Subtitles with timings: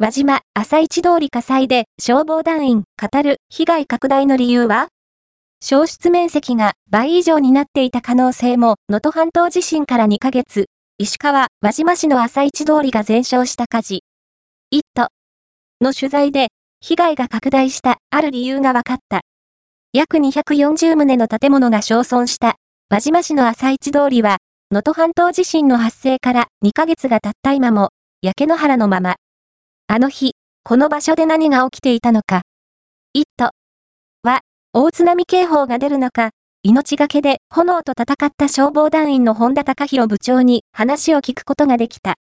[0.00, 4.90] 輪島朝市通り火災で消防団員語る被害拡大の理由は？
[5.60, 10.66] 消失面積が倍以上になっていた可能性も能登半島地震から2ヶ月、
[10.98, 14.04] 石川輪島市の朝市通りが全焼した火事。
[14.70, 15.08] イット
[15.80, 19.22] の取材で被害が拡大したある理由が分かった。
[19.92, 22.54] 約240棟の建物が焼損した
[22.88, 24.36] 輪島市の朝市通りは
[24.70, 27.88] 能登半島地震の発生から2ヶ月が経った今も
[28.22, 29.16] 焼け野原のまま。
[29.90, 30.32] あの日、
[30.64, 32.42] この場所で何が起きていたのか。
[33.14, 33.52] イット
[34.22, 34.42] は、
[34.74, 36.28] 大津波警報が出る中、
[36.62, 42.16] 命がけで炎と戦った消防団員の本田隆弘部長に話を聞くことができた。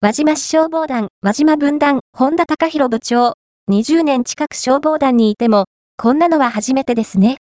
[0.00, 3.34] 輪島市消防団、輪島分団、本田隆弘部長、
[3.68, 5.64] 20年近く消防団にいても、
[5.96, 7.38] こんなのは初めてですね。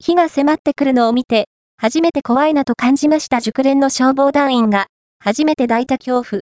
[0.00, 4.88] 火が迫ってくるのを見て、初めて怖いなと感じました熟練の消防団員が、
[5.18, 6.42] 初めて抱いた恐怖。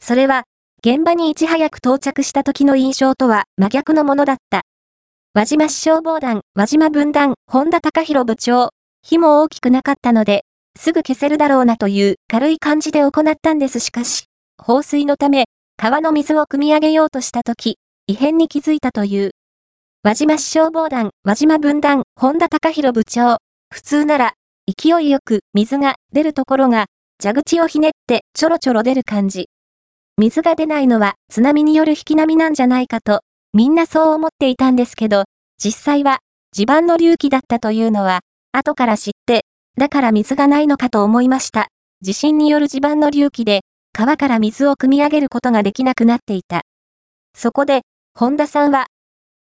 [0.00, 0.42] それは、
[0.80, 4.62] 現場にいち早く到着した時の印象とは真逆のものだった。
[5.34, 8.70] 輪島市消防団、輪島分団、本田隆弘部長、
[9.02, 10.44] 火も大きくなかったので、
[10.78, 19.32] すぐ消せるだろうなという軽い感じで行ったんですしかし、放水のため、川の水を汲み上げようとした時、異変に気づいたという。
[20.04, 23.38] 輪島市消防団、輪島分団、本田隆弘部長、
[23.74, 24.34] 普通なら、
[24.68, 26.86] 勢いよく水が出るところが、
[27.20, 29.48] 蛇口をひねってちょろちょろ出る感じ。
[30.18, 33.20] 水が出ないのは津波による引き波なんじゃないかと、
[33.52, 35.26] みんなそう思っていたんですけど、
[35.62, 36.18] 実際は
[36.50, 39.44] 地盤の隆起だったというのは、後から知って、
[39.76, 41.68] だから水がないのかと思いました。
[42.02, 43.60] 地震による地盤の隆起で、
[43.92, 46.62] 川から水を汲み上げることができなくなっていた。
[47.36, 47.82] そこで、
[48.18, 48.86] 本田さんは、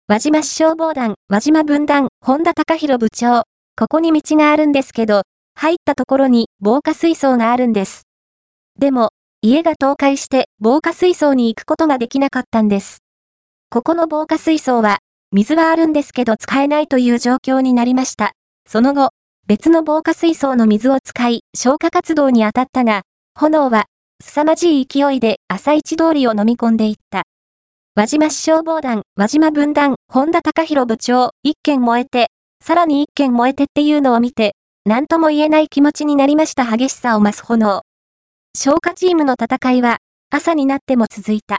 [0.09, 3.43] 輪島市消防団、輪島分団、本田隆弘部長、
[3.77, 5.21] ここに道があるんですけど、
[5.55, 8.03] 入ったところに防火水槽があるんです。
[8.77, 9.11] でも、
[9.49, 12.97] 家が倒壊して防火水槽に行くことができなかったんです。
[13.69, 14.97] ここの防火水槽は、
[15.31, 18.33] 水はあるんですけど使えないという状況になりました。
[18.67, 19.11] その後、
[19.47, 23.03] 別の防火水槽の水を使い、消火活動に当たったが、
[23.35, 23.85] 炎は、
[24.21, 27.23] 凄まじい勢いで朝市通りを飲み込んでいった。
[27.95, 32.31] 輪島市消防団、輪島分団、本田隆弘部長、一件燃えて、
[32.61, 34.55] さらに一件燃えてっていうのを見て、
[34.85, 37.86] 何とも言えない気持ちになりました激しさを増す炎。
[38.55, 39.99] 消火チームの戦いは
[40.29, 41.55] 朝になっても続いた。